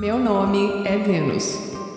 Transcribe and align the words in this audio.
Meu 0.00 0.18
nome 0.18 0.82
é 0.88 0.96
Vênus. 0.96 1.56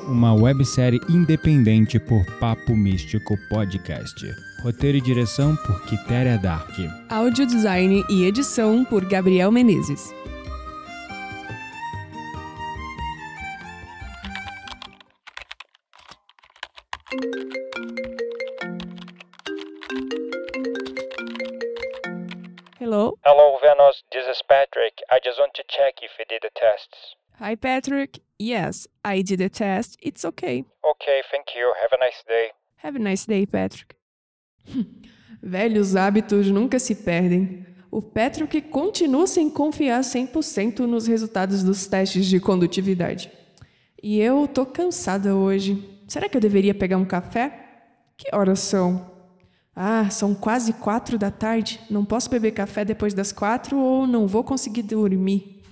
Uma 0.10 0.34
websérie 0.36 1.00
independente 1.10 1.98
por 1.98 2.26
Papo 2.38 2.76
Místico 2.76 3.38
Podcast. 3.48 4.20
Roteiro 4.62 4.98
e 4.98 5.02
direção 5.02 5.56
por 5.56 5.86
Quitéria 5.86 6.38
Dark. 6.38 6.76
Áudio 7.10 7.48
design 7.48 8.04
e 8.10 8.26
edição 8.26 8.84
por 8.84 9.06
Gabriel 9.06 9.54
Menezes. 9.54 10.14
Hello? 22.82 23.18
Hello, 23.26 23.58
Venus. 23.62 24.04
This 24.12 24.28
is 24.28 24.42
Patrick. 24.50 25.02
I 25.10 25.22
just 25.24 25.40
want 25.40 25.54
to 25.54 25.64
check 25.70 26.04
if 26.04 26.12
you 26.20 26.26
did 26.28 26.42
the 26.42 26.52
tests. 26.54 27.16
Hi, 27.40 27.56
Patrick. 27.56 28.22
Yes, 28.40 28.88
I 29.04 29.24
did 29.24 29.42
a 29.42 29.50
test. 29.50 29.98
It's 30.02 30.24
okay. 30.24 30.66
Okay, 30.84 31.22
thank 31.32 31.56
you. 31.56 31.74
Have 31.82 31.94
a 31.94 31.98
nice 31.98 32.24
day. 32.28 32.52
Have 32.78 32.96
a 32.96 33.00
nice 33.00 33.26
day, 33.26 33.46
Patrick. 33.46 33.96
Velhos 35.42 35.96
hábitos 35.96 36.48
nunca 36.48 36.80
se 36.80 36.96
perdem. 36.96 37.66
O 37.92 38.02
Patrick 38.02 38.62
continua 38.62 39.28
sem 39.28 39.50
confiar 39.50 40.02
100% 40.02 40.80
nos 40.80 41.08
resultados 41.08 41.64
dos 41.64 41.86
testes 41.88 42.26
de 42.28 42.40
condutividade. 42.40 43.32
E 44.02 44.20
eu 44.20 44.48
tô 44.48 44.66
cansada 44.66 45.36
hoje. 45.36 46.04
Será 46.08 46.30
que 46.30 46.38
eu 46.38 46.42
deveria 46.42 46.74
pegar 46.74 46.98
um 46.98 47.06
café? 47.06 47.60
Que 48.18 48.36
horas 48.36 48.60
são? 48.60 49.12
Ah, 49.76 50.10
são 50.10 50.36
quase 50.36 50.74
quatro 50.74 51.18
da 51.18 51.32
tarde. 51.32 51.80
Não 51.90 52.06
posso 52.06 52.30
beber 52.30 52.52
café 52.52 52.86
depois 52.86 53.14
das 53.14 53.32
quatro 53.32 53.78
ou 53.78 54.06
não 54.06 54.28
vou 54.28 54.44
conseguir 54.44 54.84
dormir. 54.84 55.64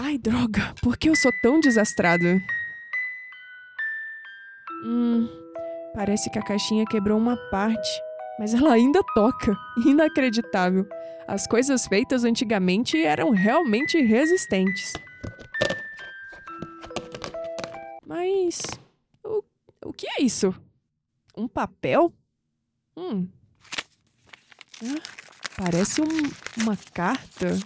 Ai, 0.00 0.15
droga, 0.26 0.74
por 0.82 0.96
que 0.96 1.08
eu 1.08 1.14
sou 1.14 1.30
tão 1.40 1.60
desastrada? 1.60 2.42
Hum, 4.84 5.28
parece 5.94 6.28
que 6.28 6.38
a 6.38 6.42
caixinha 6.42 6.84
quebrou 6.84 7.16
uma 7.16 7.36
parte, 7.48 7.88
mas 8.36 8.52
ela 8.52 8.72
ainda 8.72 9.00
toca. 9.14 9.56
Inacreditável. 9.86 10.84
As 11.28 11.46
coisas 11.46 11.86
feitas 11.86 12.24
antigamente 12.24 13.00
eram 13.00 13.30
realmente 13.30 14.02
resistentes. 14.02 14.92
Mas. 18.04 18.62
O, 19.24 19.44
o 19.84 19.92
que 19.92 20.08
é 20.08 20.22
isso? 20.22 20.52
Um 21.36 21.46
papel? 21.46 22.12
Hum. 22.96 23.28
Ah, 24.82 25.02
parece 25.56 26.00
um, 26.00 26.62
uma 26.62 26.76
carta. 26.92 27.58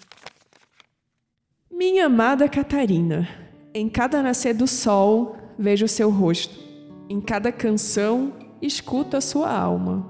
Minha 1.80 2.04
amada 2.04 2.46
Catarina, 2.46 3.26
em 3.72 3.88
cada 3.88 4.22
nascer 4.22 4.52
do 4.52 4.66
sol 4.66 5.34
vejo 5.58 5.88
seu 5.88 6.10
rosto. 6.10 6.54
Em 7.08 7.22
cada 7.22 7.50
canção 7.50 8.34
escuto 8.60 9.16
a 9.16 9.20
sua 9.22 9.50
alma. 9.50 10.06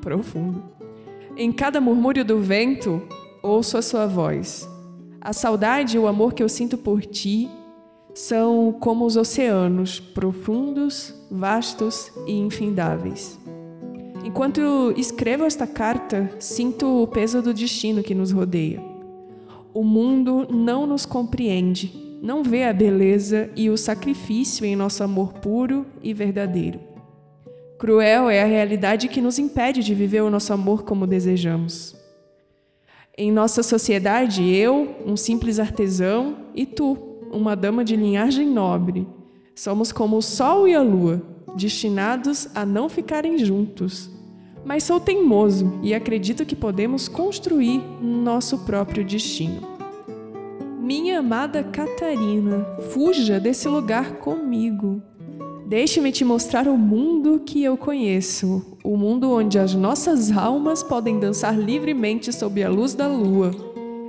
Profundo. 0.00 0.64
Em 1.36 1.52
cada 1.52 1.82
murmúrio 1.82 2.24
do 2.24 2.40
vento 2.40 3.06
ouço 3.42 3.76
a 3.76 3.82
sua 3.82 4.06
voz. 4.06 4.66
A 5.20 5.34
saudade 5.34 5.98
e 5.98 6.00
o 6.00 6.08
amor 6.08 6.32
que 6.32 6.42
eu 6.42 6.48
sinto 6.48 6.78
por 6.78 7.04
ti 7.04 7.46
são 8.14 8.74
como 8.80 9.04
os 9.04 9.14
oceanos, 9.14 10.00
profundos, 10.00 11.14
vastos 11.30 12.10
e 12.26 12.32
infindáveis. 12.32 13.38
Enquanto 14.24 14.94
escrevo 14.96 15.44
esta 15.44 15.66
carta, 15.66 16.34
sinto 16.38 17.02
o 17.02 17.06
peso 17.06 17.42
do 17.42 17.52
destino 17.52 18.02
que 18.02 18.14
nos 18.14 18.32
rodeia. 18.32 18.91
O 19.74 19.82
mundo 19.82 20.46
não 20.50 20.86
nos 20.86 21.06
compreende, 21.06 21.92
não 22.22 22.42
vê 22.42 22.64
a 22.64 22.72
beleza 22.72 23.50
e 23.56 23.70
o 23.70 23.76
sacrifício 23.76 24.66
em 24.66 24.76
nosso 24.76 25.02
amor 25.02 25.32
puro 25.34 25.86
e 26.02 26.12
verdadeiro. 26.12 26.78
Cruel 27.78 28.30
é 28.30 28.40
a 28.40 28.46
realidade 28.46 29.08
que 29.08 29.20
nos 29.20 29.38
impede 29.38 29.82
de 29.82 29.94
viver 29.94 30.22
o 30.22 30.30
nosso 30.30 30.52
amor 30.52 30.84
como 30.84 31.06
desejamos. 31.06 31.96
Em 33.18 33.32
nossa 33.32 33.62
sociedade, 33.62 34.48
eu, 34.48 34.94
um 35.04 35.16
simples 35.16 35.58
artesão, 35.58 36.36
e 36.54 36.64
tu, 36.64 36.96
uma 37.32 37.56
dama 37.56 37.84
de 37.84 37.96
linhagem 37.96 38.46
nobre, 38.46 39.06
somos 39.54 39.90
como 39.90 40.16
o 40.16 40.22
sol 40.22 40.68
e 40.68 40.74
a 40.74 40.80
lua, 40.80 41.20
destinados 41.56 42.48
a 42.54 42.64
não 42.64 42.88
ficarem 42.88 43.36
juntos. 43.36 44.10
Mas 44.64 44.84
sou 44.84 45.00
teimoso 45.00 45.80
e 45.82 45.92
acredito 45.92 46.46
que 46.46 46.54
podemos 46.54 47.08
construir 47.08 47.82
nosso 48.00 48.58
próprio 48.58 49.04
destino. 49.04 49.71
Minha 50.94 51.20
amada 51.20 51.64
Catarina, 51.64 52.66
fuja 52.90 53.40
desse 53.40 53.66
lugar 53.66 54.18
comigo. 54.18 55.00
Deixe-me 55.66 56.12
te 56.12 56.22
mostrar 56.22 56.68
o 56.68 56.76
mundo 56.76 57.40
que 57.46 57.64
eu 57.64 57.78
conheço, 57.78 58.78
o 58.84 58.94
mundo 58.94 59.32
onde 59.32 59.58
as 59.58 59.74
nossas 59.74 60.30
almas 60.30 60.82
podem 60.82 61.18
dançar 61.18 61.58
livremente 61.58 62.30
sob 62.30 62.62
a 62.62 62.68
luz 62.68 62.92
da 62.92 63.08
lua 63.08 63.52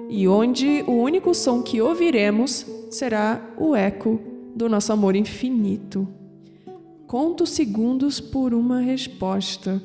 e 0.10 0.28
onde 0.28 0.84
o 0.86 0.92
único 0.92 1.34
som 1.34 1.64
que 1.64 1.82
ouviremos 1.82 2.66
será 2.92 3.42
o 3.58 3.74
eco 3.74 4.20
do 4.54 4.68
nosso 4.68 4.92
amor 4.92 5.16
infinito. 5.16 6.06
Conto 7.08 7.46
segundos 7.46 8.20
por 8.20 8.54
uma 8.54 8.82
resposta. 8.82 9.82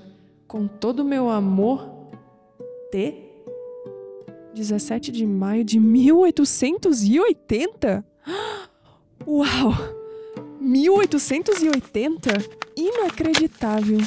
Com 0.48 0.66
todo 0.66 1.00
o 1.00 1.04
meu 1.04 1.28
amor, 1.28 1.88
T. 2.90 3.27
17 4.58 5.12
de 5.12 5.24
maio 5.24 5.62
de 5.62 5.78
1880? 5.78 8.04
Uau! 9.24 9.72
1880? 10.60 12.30
Inacreditável. 12.76 13.98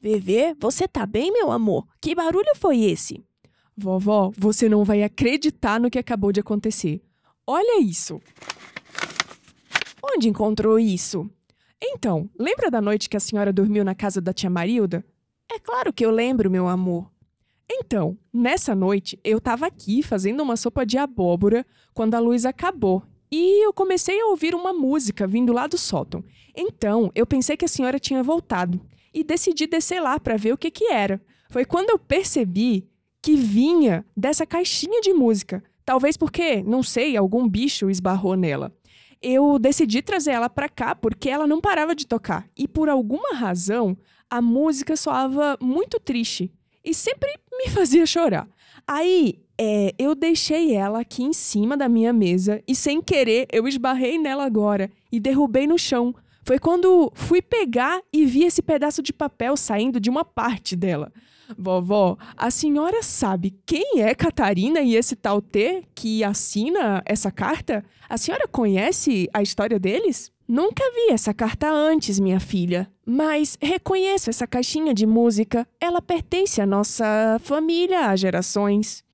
Vevê, 0.00 0.52
você 0.58 0.88
tá 0.88 1.06
bem, 1.06 1.32
meu 1.32 1.52
amor? 1.52 1.86
Que 2.00 2.12
barulho 2.12 2.50
foi 2.56 2.80
esse? 2.80 3.24
Vovó, 3.76 4.32
você 4.36 4.68
não 4.68 4.82
vai 4.82 5.04
acreditar 5.04 5.78
no 5.78 5.90
que 5.90 5.98
acabou 6.00 6.32
de 6.32 6.40
acontecer. 6.40 7.00
Olha 7.46 7.80
isso. 7.80 8.20
Onde 10.02 10.28
encontrou 10.28 10.76
isso? 10.76 11.30
Então, 11.80 12.28
lembra 12.36 12.68
da 12.68 12.80
noite 12.80 13.08
que 13.08 13.16
a 13.16 13.20
senhora 13.20 13.52
dormiu 13.52 13.84
na 13.84 13.94
casa 13.94 14.20
da 14.20 14.32
tia 14.32 14.50
Marilda? 14.50 15.04
É 15.52 15.60
claro 15.60 15.92
que 15.92 16.04
eu 16.04 16.10
lembro, 16.10 16.50
meu 16.50 16.66
amor. 16.66 17.08
Então, 17.70 18.16
nessa 18.32 18.74
noite, 18.74 19.18
eu 19.22 19.38
estava 19.38 19.66
aqui 19.66 20.02
fazendo 20.02 20.42
uma 20.42 20.56
sopa 20.56 20.86
de 20.86 20.96
abóbora 20.96 21.66
quando 21.92 22.14
a 22.14 22.18
luz 22.18 22.46
acabou 22.46 23.02
e 23.30 23.64
eu 23.64 23.72
comecei 23.72 24.18
a 24.20 24.26
ouvir 24.26 24.54
uma 24.54 24.72
música 24.72 25.26
vindo 25.26 25.52
lá 25.52 25.66
do 25.66 25.76
sótão. 25.76 26.24
Então, 26.56 27.10
eu 27.14 27.26
pensei 27.26 27.56
que 27.56 27.64
a 27.64 27.68
senhora 27.68 27.98
tinha 27.98 28.22
voltado 28.22 28.80
e 29.12 29.22
decidi 29.22 29.66
descer 29.66 30.00
lá 30.00 30.18
para 30.18 30.36
ver 30.36 30.52
o 30.52 30.58
que, 30.58 30.70
que 30.70 30.90
era. 30.90 31.20
Foi 31.50 31.64
quando 31.64 31.90
eu 31.90 31.98
percebi 31.98 32.88
que 33.20 33.36
vinha 33.36 34.04
dessa 34.16 34.46
caixinha 34.46 35.00
de 35.00 35.12
música. 35.12 35.62
Talvez 35.84 36.16
porque, 36.16 36.62
não 36.62 36.82
sei, 36.82 37.16
algum 37.16 37.48
bicho 37.48 37.90
esbarrou 37.90 38.34
nela. 38.34 38.74
Eu 39.20 39.58
decidi 39.58 40.00
trazer 40.00 40.30
ela 40.30 40.48
para 40.48 40.68
cá 40.68 40.94
porque 40.94 41.28
ela 41.28 41.46
não 41.46 41.60
parava 41.60 41.94
de 41.94 42.06
tocar 42.06 42.48
e 42.56 42.68
por 42.68 42.88
alguma 42.88 43.34
razão 43.34 43.96
a 44.30 44.40
música 44.40 44.96
soava 44.96 45.58
muito 45.60 45.98
triste 45.98 46.52
e 46.84 46.94
sempre 46.94 47.28
me 47.52 47.68
fazia 47.70 48.06
chorar. 48.06 48.48
Aí 48.86 49.40
é, 49.58 49.94
eu 49.98 50.14
deixei 50.14 50.74
ela 50.74 51.00
aqui 51.00 51.22
em 51.22 51.32
cima 51.32 51.76
da 51.76 51.88
minha 51.88 52.12
mesa 52.12 52.62
e, 52.66 52.74
sem 52.74 53.02
querer, 53.02 53.46
eu 53.52 53.66
esbarrei 53.66 54.18
nela 54.18 54.44
agora 54.44 54.90
e 55.10 55.18
derrubei 55.18 55.66
no 55.66 55.78
chão. 55.78 56.14
Foi 56.44 56.58
quando 56.58 57.12
fui 57.14 57.42
pegar 57.42 58.00
e 58.12 58.24
vi 58.24 58.44
esse 58.44 58.62
pedaço 58.62 59.02
de 59.02 59.12
papel 59.12 59.56
saindo 59.56 60.00
de 60.00 60.08
uma 60.08 60.24
parte 60.24 60.74
dela. 60.74 61.12
Vovó, 61.56 62.16
a 62.36 62.50
senhora 62.50 63.02
sabe 63.02 63.54
quem 63.66 64.00
é 64.00 64.14
Catarina 64.14 64.80
e 64.80 64.94
esse 64.94 65.16
tal 65.16 65.42
T 65.42 65.84
que 65.94 66.22
assina 66.22 67.02
essa 67.04 67.30
carta? 67.30 67.84
A 68.08 68.16
senhora 68.16 68.46
conhece 68.46 69.28
a 69.32 69.42
história 69.42 69.78
deles? 69.78 70.30
Nunca 70.48 70.82
vi 70.92 71.12
essa 71.12 71.34
carta 71.34 71.70
antes, 71.70 72.18
minha 72.18 72.40
filha, 72.40 72.90
mas 73.04 73.58
reconheço 73.60 74.30
essa 74.30 74.46
caixinha 74.46 74.94
de 74.94 75.04
música. 75.04 75.68
Ela 75.78 76.00
pertence 76.00 76.58
à 76.58 76.64
nossa 76.64 77.38
família 77.40 78.06
há 78.06 78.16
gerações. 78.16 79.04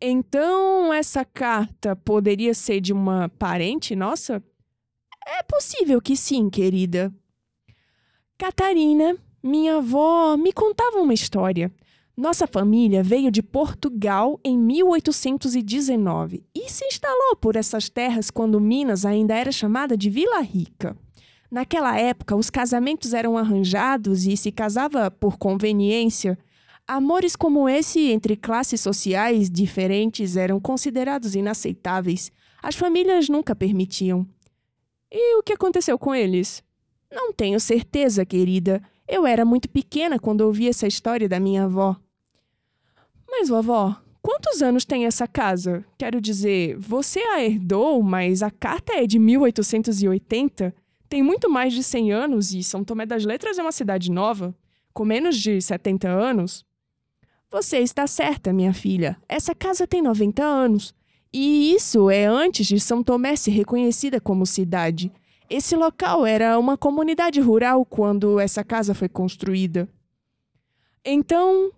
Então, 0.00 0.92
essa 0.92 1.24
carta 1.24 1.96
poderia 1.96 2.54
ser 2.54 2.80
de 2.80 2.92
uma 2.92 3.28
parente 3.28 3.96
nossa? 3.96 4.40
É 5.26 5.42
possível 5.42 6.00
que 6.00 6.16
sim, 6.16 6.48
querida. 6.48 7.12
Catarina, 8.38 9.16
minha 9.42 9.78
avó 9.78 10.36
me 10.36 10.52
contava 10.52 10.98
uma 10.98 11.14
história. 11.14 11.72
Nossa 12.16 12.46
família 12.46 13.02
veio 13.02 13.30
de 13.30 13.42
Portugal 13.42 14.38
em 14.44 14.56
1819 14.56 16.44
e 16.54 16.70
se 16.70 16.84
instalou 16.84 17.36
por 17.36 17.56
essas 17.56 17.88
terras 17.88 18.30
quando 18.30 18.60
Minas 18.60 19.04
ainda 19.04 19.34
era 19.34 19.50
chamada 19.50 19.96
de 19.96 20.08
Vila 20.08 20.40
Rica. 20.40 20.96
Naquela 21.50 21.98
época, 21.98 22.36
os 22.36 22.50
casamentos 22.50 23.12
eram 23.14 23.36
arranjados 23.36 24.26
e 24.26 24.36
se 24.36 24.52
casava 24.52 25.10
por 25.10 25.36
conveniência 25.38 26.38
Amores 26.86 27.34
como 27.34 27.66
esse 27.66 28.10
entre 28.10 28.36
classes 28.36 28.78
sociais 28.78 29.48
diferentes 29.48 30.36
eram 30.36 30.60
considerados 30.60 31.34
inaceitáveis. 31.34 32.30
As 32.62 32.74
famílias 32.74 33.26
nunca 33.26 33.56
permitiam. 33.56 34.26
E 35.10 35.38
o 35.38 35.42
que 35.42 35.54
aconteceu 35.54 35.98
com 35.98 36.14
eles? 36.14 36.62
Não 37.10 37.32
tenho 37.32 37.58
certeza, 37.58 38.26
querida. 38.26 38.82
Eu 39.06 39.26
era 39.26 39.44
muito 39.44 39.68
pequena 39.68 40.18
quando 40.18 40.40
ouvi 40.40 40.68
essa 40.68 40.86
história 40.86 41.28
da 41.28 41.38
minha 41.38 41.64
avó. 41.64 41.96
Mas, 43.28 43.48
vovó, 43.48 43.96
quantos 44.22 44.62
anos 44.62 44.84
tem 44.84 45.04
essa 45.04 45.26
casa? 45.26 45.84
Quero 45.98 46.20
dizer, 46.20 46.76
você 46.78 47.20
a 47.20 47.44
herdou, 47.44 48.02
mas 48.02 48.42
a 48.42 48.50
carta 48.50 48.94
é 48.94 49.06
de 49.06 49.18
1880? 49.18 50.74
Tem 51.08 51.22
muito 51.22 51.50
mais 51.50 51.72
de 51.72 51.82
100 51.82 52.12
anos 52.12 52.52
e 52.54 52.62
São 52.62 52.82
Tomé 52.82 53.04
das 53.04 53.24
Letras 53.24 53.58
é 53.58 53.62
uma 53.62 53.72
cidade 53.72 54.10
nova, 54.10 54.54
com 54.92 55.04
menos 55.04 55.36
de 55.36 55.60
70 55.60 56.08
anos. 56.08 56.64
Você 57.50 57.78
está 57.78 58.06
certa, 58.06 58.52
minha 58.52 58.72
filha. 58.72 59.16
Essa 59.28 59.54
casa 59.54 59.86
tem 59.86 60.02
90 60.02 60.42
anos. 60.42 60.94
E 61.32 61.74
isso 61.74 62.08
é 62.08 62.24
antes 62.24 62.66
de 62.66 62.80
São 62.80 63.02
Tomé 63.02 63.36
ser 63.36 63.50
reconhecida 63.50 64.20
como 64.20 64.46
cidade. 64.46 65.12
Esse 65.56 65.76
local 65.76 66.26
era 66.26 66.58
uma 66.58 66.76
comunidade 66.76 67.40
rural 67.40 67.86
quando 67.86 68.40
essa 68.40 68.64
casa 68.64 68.92
foi 68.92 69.08
construída. 69.08 69.88
Então, 71.04 71.70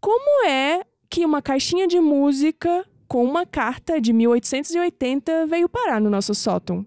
como 0.00 0.46
é 0.46 0.84
que 1.10 1.26
uma 1.26 1.42
caixinha 1.42 1.88
de 1.88 1.98
música 1.98 2.86
com 3.08 3.24
uma 3.24 3.44
carta 3.44 4.00
de 4.00 4.12
1880 4.12 5.48
veio 5.48 5.68
parar 5.68 6.00
no 6.00 6.08
nosso 6.08 6.32
sótão? 6.32 6.86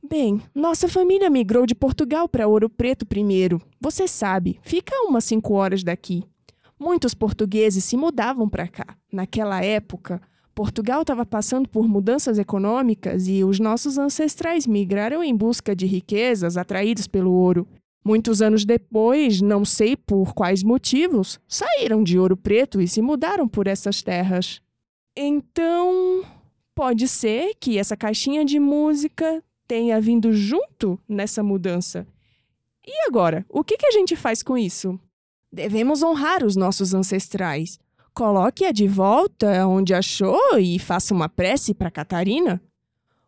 Bem, 0.00 0.40
nossa 0.54 0.86
família 0.86 1.28
migrou 1.28 1.66
de 1.66 1.74
Portugal 1.74 2.28
para 2.28 2.46
Ouro 2.46 2.70
Preto 2.70 3.04
primeiro. 3.04 3.60
Você 3.80 4.06
sabe, 4.06 4.60
fica 4.62 4.94
a 4.94 5.08
umas 5.08 5.24
cinco 5.24 5.54
horas 5.54 5.82
daqui. 5.82 6.22
Muitos 6.78 7.12
portugueses 7.12 7.82
se 7.82 7.96
mudavam 7.96 8.48
para 8.48 8.68
cá. 8.68 8.96
Naquela 9.12 9.60
época, 9.64 10.22
Portugal 10.54 11.02
estava 11.02 11.24
passando 11.24 11.68
por 11.68 11.88
mudanças 11.88 12.38
econômicas 12.38 13.26
e 13.26 13.42
os 13.42 13.58
nossos 13.58 13.98
ancestrais 13.98 14.66
migraram 14.66 15.22
em 15.24 15.34
busca 15.34 15.74
de 15.74 15.86
riquezas 15.86 16.56
atraídos 16.56 17.06
pelo 17.06 17.32
ouro. 17.32 17.66
Muitos 18.04 18.42
anos 18.42 18.64
depois, 18.64 19.40
não 19.40 19.64
sei 19.64 19.96
por 19.96 20.34
quais 20.34 20.62
motivos, 20.62 21.38
saíram 21.46 22.02
de 22.02 22.18
Ouro 22.18 22.36
Preto 22.36 22.80
e 22.80 22.88
se 22.88 23.00
mudaram 23.00 23.46
por 23.46 23.68
essas 23.68 24.02
terras. 24.02 24.60
Então, 25.16 26.24
pode 26.74 27.06
ser 27.06 27.54
que 27.60 27.78
essa 27.78 27.96
caixinha 27.96 28.44
de 28.44 28.58
música 28.58 29.42
tenha 29.68 30.00
vindo 30.00 30.32
junto 30.32 30.98
nessa 31.08 31.42
mudança. 31.42 32.06
E 32.84 33.06
agora, 33.06 33.46
o 33.48 33.62
que, 33.62 33.76
que 33.76 33.86
a 33.86 33.92
gente 33.92 34.16
faz 34.16 34.42
com 34.42 34.58
isso? 34.58 34.98
Devemos 35.52 36.02
honrar 36.02 36.42
os 36.44 36.56
nossos 36.56 36.92
ancestrais. 36.92 37.78
Coloque-a 38.14 38.72
de 38.72 38.86
volta 38.86 39.66
onde 39.66 39.94
achou 39.94 40.58
e 40.58 40.78
faça 40.78 41.14
uma 41.14 41.28
prece 41.28 41.72
para 41.72 41.90
Catarina. 41.90 42.62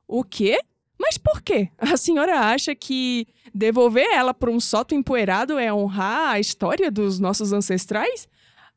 O 0.06 0.22
quê? 0.22 0.58
Mas 0.98 1.16
por 1.19 1.40
quê? 1.42 1.70
A 1.78 1.96
senhora 1.96 2.38
acha 2.40 2.75
que 2.75 3.26
devolver 3.54 4.06
ela 4.12 4.34
para 4.34 4.50
um 4.50 4.60
sótão 4.60 4.96
empoeirado 4.96 5.58
é 5.58 5.72
honrar 5.72 6.32
a 6.32 6.40
história 6.40 6.90
dos 6.90 7.19
nossos 7.19 7.52
ancestrais? 7.52 8.28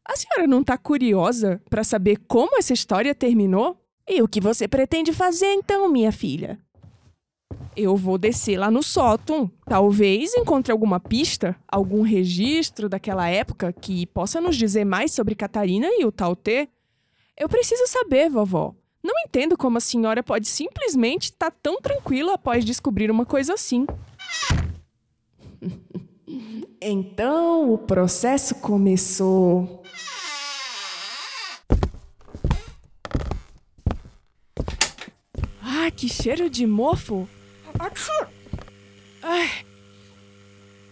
A 0.06 0.16
senhora 0.16 0.48
não 0.48 0.62
está 0.62 0.78
curiosa 0.78 1.62
para 1.70 1.84
saber 1.84 2.18
como 2.28 2.58
essa 2.58 2.74
história 2.74 3.14
terminou? 3.14 3.78
E 4.08 4.22
o 4.22 4.28
que 4.28 4.40
você 4.40 4.68
pretende 4.68 5.12
fazer 5.12 5.52
então, 5.52 5.90
minha 5.90 6.14
filha? 6.14 6.58
Eu 7.80 7.96
vou 7.96 8.18
descer 8.18 8.58
lá 8.58 8.72
no 8.72 8.82
sótão. 8.82 9.52
Talvez 9.64 10.34
encontre 10.34 10.72
alguma 10.72 11.00
pista, 11.00 11.56
algum 11.68 12.02
registro 12.02 12.90
daquela 12.90 13.30
época 13.30 13.72
que 13.72 14.08
possa 14.08 14.42
nos 14.42 14.56
dizer 14.56 14.84
mais 14.84 15.12
sobre 15.12 15.36
Catarina 15.36 15.86
e 15.92 16.04
o 16.04 16.12
Tautê. 16.12 16.68
Eu 17.38 17.48
preciso 17.48 17.86
saber, 17.86 18.32
vovó. 18.32 18.74
Não 19.04 19.14
entendo 19.20 19.56
como 19.56 19.78
a 19.78 19.80
senhora 19.80 20.24
pode 20.24 20.48
simplesmente 20.48 21.26
estar 21.26 21.52
tá 21.52 21.58
tão 21.62 21.80
tranquila 21.80 22.34
após 22.34 22.66
descobrir 22.66 23.12
uma 23.12 23.28
coisa 23.28 23.54
assim. 23.54 23.86
então 26.82 27.72
o 27.72 27.78
processo 27.78 28.56
começou. 28.56 29.84
Ah, 35.62 35.92
que 35.96 36.10
cheiro 36.10 36.50
de 36.50 36.66
mofo! 36.66 37.30
Ai. 39.22 39.50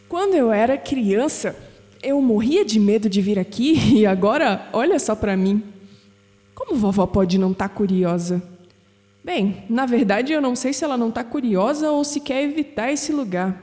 Quando 0.08 0.36
eu 0.36 0.52
era 0.52 0.78
criança, 0.78 1.56
eu 2.02 2.22
morria 2.22 2.64
de 2.64 2.80
medo 2.80 3.10
de 3.10 3.22
vir 3.22 3.40
aqui 3.40 3.74
e 3.98 4.06
agora, 4.06 4.70
olha 4.72 5.00
só 5.00 5.16
para 5.16 5.36
mim. 5.36 5.64
Como 6.54 6.76
vovó 6.76 7.06
pode 7.06 7.38
não 7.38 7.52
estar 7.52 7.70
tá 7.70 7.76
curiosa? 7.76 8.42
Bem, 9.24 9.66
na 9.70 9.86
verdade 9.86 10.32
eu 10.32 10.42
não 10.42 10.56
sei 10.56 10.72
se 10.72 10.84
ela 10.84 10.96
não 10.96 11.10
está 11.10 11.24
curiosa 11.24 11.90
ou 11.92 12.04
se 12.04 12.20
quer 12.20 12.44
evitar 12.44 12.92
esse 12.92 13.12
lugar. 13.12 13.62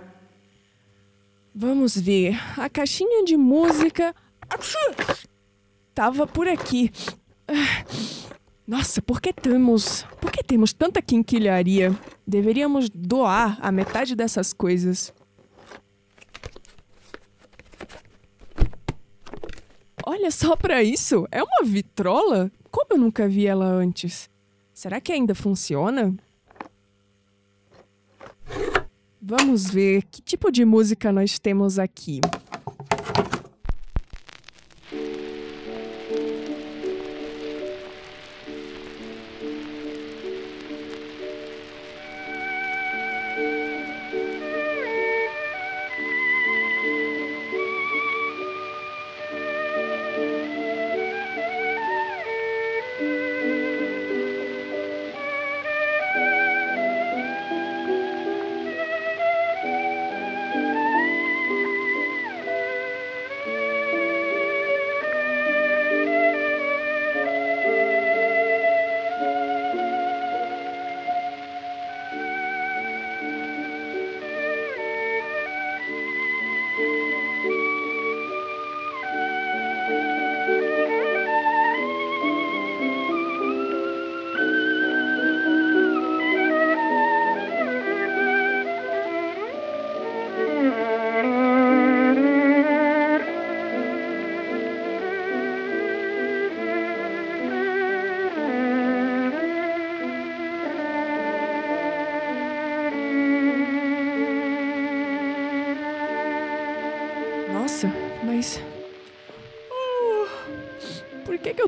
Vamos 1.55 1.97
ver. 1.97 2.37
A 2.59 2.69
caixinha 2.69 3.25
de 3.25 3.37
música. 3.37 4.15
Tava 5.95 6.27
por 6.27 6.49
aqui. 6.49 6.91
Nossa, 8.73 9.03
por 9.03 9.21
que 9.21 9.35
temos. 9.35 10.07
Por 10.19 10.33
que 10.33 10.43
temos 10.43 10.73
tanta 10.73 11.03
quinquilharia? 11.03 11.95
Deveríamos 12.27 12.89
doar 12.89 13.59
a 13.61 13.71
metade 13.71 14.17
dessas 14.17 14.55
coisas. 14.55 15.13
Olha 20.07 20.31
só 20.31 20.57
para 20.57 20.83
isso! 20.83 21.29
É 21.31 21.43
uma 21.43 21.63
vitrola? 21.63 22.51
Como 22.71 22.87
eu 22.93 22.97
nunca 22.97 23.29
vi 23.29 23.47
ela 23.47 23.67
antes? 23.67 24.31
Será 24.73 25.03
que 25.03 25.13
ainda 25.13 25.35
funciona? 25.35 26.15
Vamos 29.21 29.69
ver 29.69 30.05
que 30.05 30.23
tipo 30.23 30.51
de 30.51 30.65
música 30.65 31.13
nós 31.13 31.39
temos 31.39 31.79
aqui. 31.79 32.23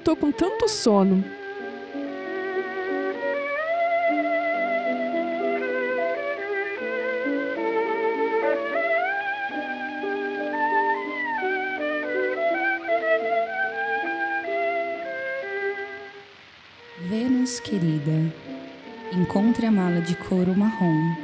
Tô 0.05 0.15
com 0.15 0.31
tanto 0.31 0.69
sono? 0.69 1.25
Vênus 17.09 17.59
querida, 17.61 18.13
encontre 19.11 19.67
a 19.67 19.73
mala 19.73 20.03
de 20.03 20.15
couro 20.17 20.55
marrom 20.55 21.24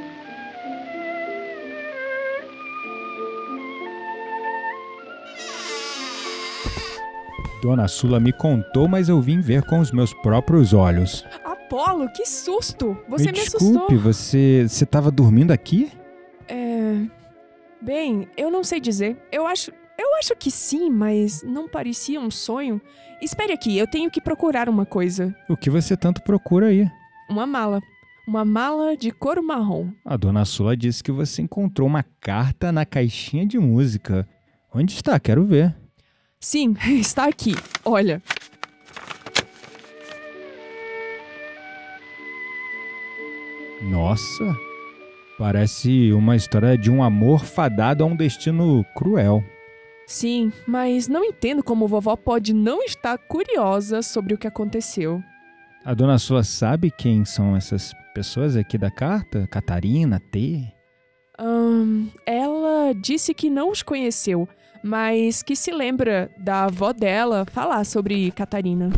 Dona 7.61 7.89
Sula 7.89 8.19
me 8.19 8.33
contou, 8.33 8.89
mas 8.89 9.09
eu 9.09 9.21
vim 9.21 9.41
ver 9.41 9.63
com 9.65 9.81
os 9.81 9.93
meus 9.93 10.15
próprios 10.15 10.73
olhos. 10.73 11.25
Apolo, 11.45 12.11
que 12.11 12.25
susto! 12.27 12.97
Você 13.09 13.27
me, 13.27 13.33
me 13.33 13.41
assustou. 13.41 13.73
desculpe, 13.73 13.97
você 13.97 14.67
você 14.67 14.85
estava 14.85 15.11
dormindo 15.11 15.53
aqui? 15.53 15.93
É. 16.49 17.07
Bem, 17.83 18.29
eu 18.37 18.51
não 18.51 18.65
sei 18.65 18.81
dizer. 18.81 19.17
Eu 19.31 19.47
acho. 19.47 19.71
Eu 19.99 20.17
acho 20.19 20.35
que 20.35 20.51
sim, 20.51 20.89
mas 20.91 21.43
não 21.43 21.69
parecia 21.69 22.19
um 22.19 22.31
sonho. 22.31 22.81
Espere 23.21 23.53
aqui, 23.53 23.77
eu 23.77 23.87
tenho 23.87 24.11
que 24.11 24.21
procurar 24.21 24.67
uma 24.67 24.87
coisa. 24.87 25.35
O 25.47 25.57
que 25.57 25.69
você 25.69 25.95
tanto 25.95 26.23
procura 26.23 26.69
aí? 26.69 26.89
Uma 27.29 27.47
mala. 27.47 27.81
Uma 28.27 28.45
mala 28.45 28.97
de 28.97 29.11
couro 29.11 29.43
marrom. 29.43 29.91
A 30.07 30.17
Dona 30.17 30.47
Sula 30.47 30.75
disse 30.75 31.05
que 31.05 31.13
você 31.13 31.43
encontrou 31.43 31.87
uma 31.87 32.03
carta 32.21 32.73
na 32.73 32.87
caixinha 32.87 33.45
de 33.45 33.59
música. 33.59 34.27
Onde 34.73 34.95
está? 34.95 35.21
Quero 35.21 35.45
ver. 35.45 35.77
Sim, 36.43 36.75
está 36.99 37.29
aqui. 37.29 37.55
Olha. 37.85 38.23
Nossa, 43.83 44.57
parece 45.39 46.13
uma 46.13 46.35
história 46.37 46.79
de 46.79 46.91
um 46.91 47.03
amor 47.03 47.45
fadado 47.45 48.03
a 48.03 48.07
um 48.07 48.17
destino 48.17 48.85
cruel. 48.97 49.45
Sim, 50.07 50.51
mas 50.67 51.09
não 51.09 51.23
entendo 51.23 51.63
como 51.63 51.87
vovó 51.87 52.17
pode 52.17 52.55
não 52.55 52.83
estar 52.83 53.17
curiosa 53.19 54.01
sobre 54.03 54.35
o 54.35 54.39
que 54.39 54.47
aconteceu. 54.47 55.23
A 55.85 55.95
Dona 55.95 56.19
Sula 56.19 56.43
sabe 56.43 56.91
quem 56.91 57.25
são 57.25 57.55
essas 57.55 57.93
pessoas 58.15 58.57
aqui 58.57 58.77
da 58.77 58.91
carta? 58.91 59.47
Catarina, 59.47 60.19
T? 60.19 60.67
Ahn, 61.39 62.09
ela 62.27 62.80
disse 62.95 63.35
que 63.35 63.51
não 63.51 63.71
os 63.71 63.83
conheceu, 63.83 64.49
mas 64.83 65.43
que 65.43 65.55
se 65.55 65.71
lembra 65.71 66.31
da 66.39 66.65
avó 66.65 66.93
dela 66.93 67.45
falar 67.51 67.85
sobre 67.85 68.31
Catarina. 68.31 68.91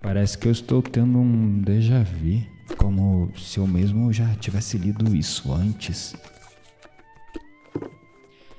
Parece 0.00 0.38
que 0.38 0.46
eu 0.46 0.52
estou 0.52 0.80
tendo 0.82 1.18
um 1.18 1.60
déjà 1.60 2.02
vu, 2.02 2.40
como 2.76 3.32
se 3.36 3.58
eu 3.58 3.66
mesmo 3.66 4.12
já 4.12 4.34
tivesse 4.36 4.78
lido 4.78 5.16
isso 5.16 5.52
antes. 5.52 6.14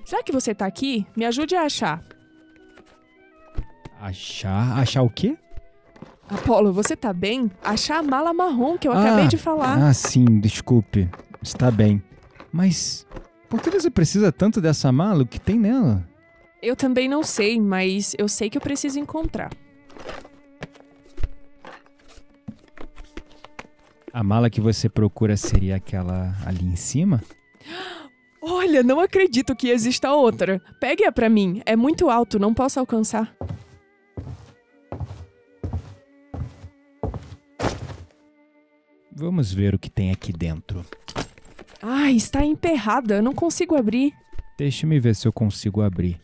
Já 0.06 0.24
que 0.24 0.32
você 0.32 0.54
tá 0.54 0.66
aqui, 0.66 1.06
me 1.16 1.26
ajude 1.26 1.56
a 1.56 1.64
achar. 1.64 2.02
Achar? 4.00 4.78
Achar 4.78 5.02
o 5.02 5.10
quê? 5.10 5.38
Apolo, 6.30 6.74
você 6.74 6.96
tá 6.96 7.14
bem? 7.14 7.50
Achar 7.64 8.00
a 8.00 8.04
mala 8.04 8.34
marrom 8.34 8.78
que 8.78 8.88
eu 8.88 8.92
acabei 8.92 9.28
de 9.28 9.38
falar. 9.38 9.82
Ah, 9.82 9.94
sim, 9.94 10.26
desculpe. 10.40 11.10
Está 11.48 11.72
bem. 11.72 12.04
Mas 12.52 13.08
por 13.50 13.62
que 13.62 13.70
você 13.70 13.90
precisa 13.90 14.34
tanto 14.34 14.60
dessa 14.60 14.92
mala? 14.92 15.24
O 15.24 15.26
que 15.26 15.40
tem 15.40 15.58
nela? 15.58 16.06
Eu 16.62 16.76
também 16.76 17.08
não 17.08 17.24
sei, 17.24 17.58
mas 17.60 18.14
eu 18.18 18.28
sei 18.28 18.50
que 18.50 18.58
eu 18.58 18.62
preciso 18.62 19.00
encontrar. 19.00 19.50
A 24.12 24.22
mala 24.22 24.50
que 24.50 24.60
você 24.60 24.90
procura 24.90 25.38
seria 25.38 25.78
aquela 25.78 26.36
ali 26.46 26.66
em 26.66 26.76
cima? 26.76 27.24
Olha, 28.44 28.84
não 28.84 29.00
acredito 29.00 29.56
que 29.56 29.70
exista 29.70 30.12
outra. 30.12 30.62
Pegue-a 30.82 31.14
pra 31.14 31.30
mim. 31.30 31.62
É 31.66 31.78
muito 31.78 32.10
alto, 32.10 32.38
não 32.38 32.54
posso 32.54 32.78
alcançar. 32.78 33.34
Vamos 39.10 39.54
ver 39.54 39.74
o 39.74 39.80
que 39.80 39.90
tem 39.90 40.12
aqui 40.12 40.34
dentro. 40.34 40.86
Ai, 41.90 42.18
está 42.18 42.44
emperrada, 42.44 43.22
não 43.22 43.34
consigo 43.34 43.74
abrir. 43.74 44.14
Deixe-me 44.58 45.00
ver 45.00 45.16
se 45.16 45.26
eu 45.26 45.32
consigo 45.32 45.82
abrir. 45.82 46.20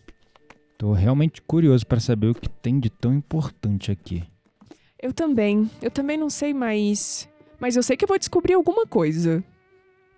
Tô 0.77 0.91
realmente 0.91 1.41
curioso 1.41 1.87
para 1.87 2.01
saber 2.01 2.27
o 2.27 2.35
que 2.35 2.49
tem 2.49 2.81
de 2.81 2.89
tão 2.89 3.13
importante 3.13 3.89
aqui. 3.89 4.23
Eu 5.01 5.13
também. 5.13 5.71
Eu 5.81 5.89
também 5.89 6.17
não 6.17 6.29
sei, 6.29 6.53
mas. 6.53 7.29
Mas 7.61 7.77
eu 7.77 7.83
sei 7.83 7.95
que 7.95 8.03
eu 8.03 8.09
vou 8.09 8.19
descobrir 8.19 8.55
alguma 8.55 8.85
coisa. 8.85 9.41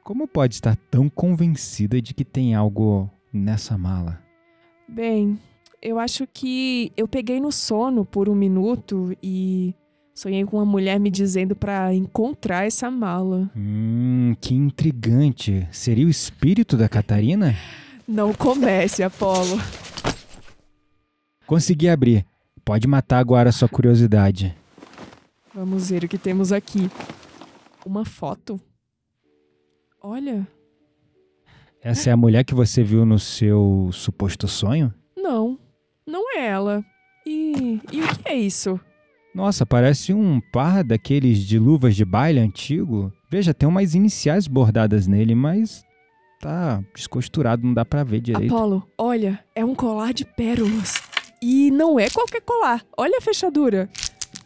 Como 0.04 0.28
pode 0.28 0.56
estar 0.56 0.76
tão 0.90 1.08
convencida 1.08 2.02
de 2.02 2.16
que 2.16 2.26
tem 2.26 2.56
algo 2.56 3.08
nessa 3.32 3.78
mala? 3.78 4.20
Bem, 4.88 5.40
eu 5.80 6.00
acho 6.00 6.26
que 6.26 6.92
eu 6.98 7.08
peguei 7.08 7.40
no 7.40 7.52
sono 7.52 8.04
por 8.04 8.28
um 8.28 8.36
minuto 8.36 9.16
e 9.22 9.76
sonhei 10.16 10.44
com 10.46 10.58
uma 10.58 10.66
mulher 10.66 11.00
me 11.00 11.12
dizendo 11.12 11.56
pra 11.56 11.94
encontrar 11.94 12.66
essa 12.66 12.90
mala. 12.90 13.52
Hum, 13.56 14.34
que 14.42 14.56
intrigante. 14.56 15.68
Seria 15.72 16.08
o 16.08 16.10
espírito 16.10 16.76
da 16.78 16.90
Catarina? 16.90 17.54
Não 18.08 18.34
comece, 18.34 19.04
Apolo. 19.04 19.60
Consegui 21.46 21.90
abrir. 21.90 22.26
Pode 22.64 22.88
matar 22.88 23.20
agora 23.20 23.50
a 23.50 23.54
sua 23.54 23.68
curiosidade. 23.70 24.56
Vamos 25.54 25.90
ver 25.90 26.04
o 26.04 26.08
que 26.08 26.18
temos 26.18 26.52
aqui. 26.52 26.90
Uma 27.86 28.04
foto? 28.04 28.60
Olha, 30.02 30.48
Essa 31.82 32.10
é 32.10 32.14
a 32.14 32.18
mulher 32.18 32.44
que 32.44 32.54
você 32.56 32.84
viu 32.84 33.06
no 33.06 33.20
seu 33.20 33.90
suposto 33.92 34.48
sonho? 34.48 34.94
não, 35.16 35.58
não 36.06 36.32
é 36.38 36.46
ela. 36.48 36.84
E, 37.26 37.80
e 37.92 38.02
o 38.04 38.08
que 38.16 38.30
é 38.30 38.36
isso? 38.36 38.80
Nossa, 39.36 39.66
parece 39.66 40.14
um 40.14 40.40
par 40.40 40.82
daqueles 40.82 41.40
de 41.40 41.60
luvas 41.60 41.94
de 41.94 42.06
baile 42.06 42.40
antigo. 42.40 43.12
Veja, 43.30 43.54
tem 43.54 43.68
umas 43.68 43.94
iniciais 43.94 44.48
bordadas 44.48 45.08
nele, 45.08 45.36
mas 45.36 45.84
tá 46.40 46.82
descosturado, 46.96 47.68
não 47.68 47.74
dá 47.74 47.84
pra 47.84 48.02
ver 48.02 48.22
direito. 48.22 48.56
Apolo, 48.56 48.88
olha, 48.98 49.44
é 49.54 49.66
um 49.66 49.76
colar 49.76 50.14
de 50.14 50.24
pérolas. 50.24 51.02
E 51.42 51.70
não 51.70 52.00
é 52.00 52.10
qualquer 52.10 52.42
colar. 52.44 52.82
Olha 52.98 53.18
a 53.18 53.22
fechadura. 53.22 53.90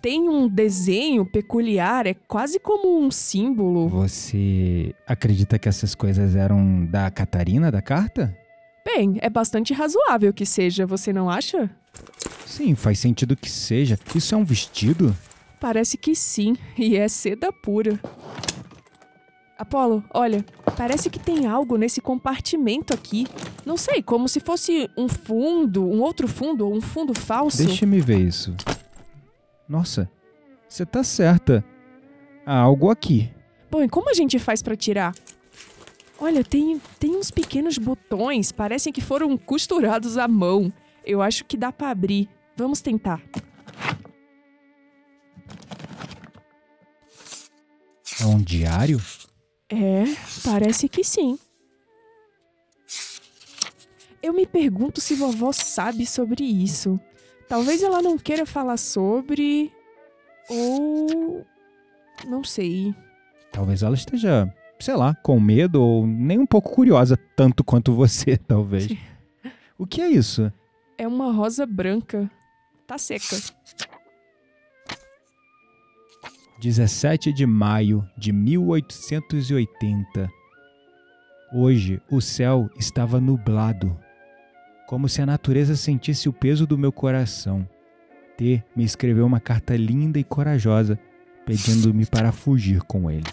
Tem 0.02 0.28
um 0.28 0.48
desenho 0.48 1.24
peculiar, 1.24 2.08
é 2.08 2.16
quase 2.16 2.60
como 2.60 3.00
um 3.00 3.12
símbolo. 3.12 3.88
Você 3.90 4.96
acredita 5.06 5.60
que 5.60 5.70
essas 5.70 5.94
coisas 5.94 6.36
eram 6.36 6.84
da 6.88 7.12
Catarina 7.12 7.72
da 7.72 7.82
carta? 7.82 8.36
Bem, 8.84 9.20
é 9.22 9.30
bastante 9.30 9.72
razoável 9.72 10.34
que 10.34 10.48
seja, 10.48 10.88
você 10.88 11.14
não 11.14 11.30
acha? 11.30 11.70
Sim, 12.46 12.76
faz 12.76 13.00
sentido 13.00 13.36
que 13.36 13.50
seja. 13.50 13.98
Isso 14.14 14.36
é 14.36 14.38
um 14.38 14.44
vestido? 14.44 15.16
Parece 15.60 15.98
que 15.98 16.16
sim, 16.16 16.56
e 16.78 16.96
é 16.96 17.08
seda 17.08 17.52
pura. 17.52 18.00
Apolo, 19.58 20.04
olha, 20.14 20.46
parece 20.78 21.10
que 21.10 21.20
tem 21.20 21.46
algo 21.46 21.76
nesse 21.76 22.00
compartimento 22.00 22.94
aqui. 22.94 23.28
Não 23.66 23.76
sei, 23.76 24.02
como 24.02 24.30
se 24.30 24.40
fosse 24.40 24.90
um 24.98 25.10
fundo, 25.10 25.84
um 25.84 26.00
outro 26.02 26.30
fundo 26.30 26.66
ou 26.66 26.74
um 26.74 26.80
fundo 26.80 27.14
falso. 27.14 27.66
Deixa-me 27.66 28.00
ver 28.00 28.20
isso. 28.20 28.56
Nossa, 29.68 30.10
você 30.68 30.86
tá 30.86 31.04
certa. 31.04 31.64
Há 32.46 32.58
algo 32.58 32.90
aqui. 32.90 33.30
Bom, 33.70 33.84
e 33.84 33.90
como 33.90 34.10
a 34.10 34.14
gente 34.14 34.40
faz 34.40 34.62
pra 34.62 34.78
tirar? 34.78 35.14
Olha, 36.18 36.44
tem, 36.44 36.82
tem 36.98 37.16
uns 37.18 37.30
pequenos 37.30 37.78
botões, 37.78 38.52
parecem 38.52 38.92
que 38.92 39.02
foram 39.02 39.38
costurados 39.38 40.18
à 40.18 40.28
mão. 40.28 40.72
Eu 41.06 41.22
acho 41.22 41.46
que 41.46 41.58
dá 41.58 41.72
pra 41.72 41.90
abrir. 41.90 42.30
Vamos 42.56 42.82
tentar. 42.82 43.22
É 48.22 48.26
um 48.26 48.38
diário? 48.42 49.02
É, 49.70 50.04
parece 50.44 50.90
que 50.90 51.04
sim. 51.04 51.40
Eu 54.22 54.34
me 54.34 54.46
pergunto 54.46 55.00
se 55.00 55.16
vovó 55.16 55.52
sabe 55.54 56.06
sobre 56.06 56.44
isso. 56.44 57.00
Talvez 57.48 57.82
ela 57.82 58.02
não 58.02 58.18
queira 58.18 58.46
falar 58.46 58.78
sobre. 58.78 59.72
Ou. 60.50 61.46
Não 62.28 62.44
sei. 62.44 62.94
Talvez 63.52 63.82
ela 63.82 63.96
esteja, 63.96 64.54
sei 64.80 64.96
lá, 64.96 65.16
com 65.16 65.40
medo 65.40 65.82
ou 65.82 66.06
nem 66.06 66.38
um 66.38 66.46
pouco 66.46 66.72
curiosa, 66.72 67.18
tanto 67.36 67.64
quanto 67.64 67.94
você, 67.94 68.36
talvez. 68.46 68.90
O 69.78 69.88
que 69.88 70.02
é 70.02 70.10
isso? 70.10 70.52
É 71.00 71.08
uma 71.08 71.32
rosa 71.32 71.66
branca. 71.66 72.30
Tá 72.86 72.98
seca. 72.98 73.38
17 76.60 77.32
de 77.32 77.46
maio 77.46 78.06
de 78.18 78.34
1880. 78.34 80.30
Hoje 81.54 82.02
o 82.12 82.20
céu 82.20 82.70
estava 82.78 83.22
nublado, 83.22 83.98
como 84.88 85.08
se 85.08 85.22
a 85.22 85.26
natureza 85.26 85.78
sentisse 85.78 86.28
o 86.28 86.34
peso 86.34 86.68
do 86.68 86.78
meu 86.78 86.92
coração. 86.92 87.66
T 88.36 88.62
me 88.76 88.84
escreveu 88.84 89.26
uma 89.26 89.40
carta 89.40 89.78
linda 89.78 90.20
e 90.20 90.24
corajosa, 90.26 91.00
pedindo-me 91.46 92.06
para 92.06 92.34
fugir 92.34 92.82
com 92.82 93.10
ele. 93.10 93.32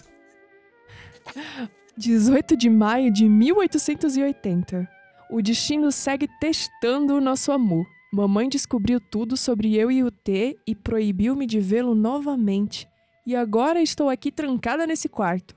18 1.98 2.56
de 2.56 2.70
maio 2.70 3.10
de 3.10 3.28
1880. 3.28 4.95
O 5.30 5.42
destino 5.42 5.90
segue 5.90 6.28
testando 6.40 7.14
o 7.14 7.20
nosso 7.20 7.50
amor. 7.50 7.86
Mamãe 8.12 8.48
descobriu 8.48 9.00
tudo 9.00 9.36
sobre 9.36 9.76
eu 9.76 9.90
e 9.90 10.02
o 10.04 10.10
T 10.10 10.56
e 10.66 10.74
proibiu-me 10.74 11.46
de 11.46 11.60
vê-lo 11.60 11.94
novamente. 11.94 12.88
E 13.26 13.34
agora 13.34 13.82
estou 13.82 14.08
aqui 14.08 14.30
trancada 14.30 14.86
nesse 14.86 15.08
quarto. 15.08 15.56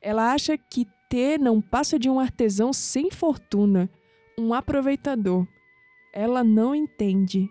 Ela 0.00 0.32
acha 0.32 0.58
que 0.58 0.86
T 1.08 1.38
não 1.38 1.60
passa 1.60 1.98
de 1.98 2.10
um 2.10 2.20
artesão 2.20 2.72
sem 2.72 3.10
fortuna, 3.10 3.90
um 4.38 4.52
aproveitador. 4.52 5.46
Ela 6.12 6.44
não 6.44 6.74
entende. 6.74 7.48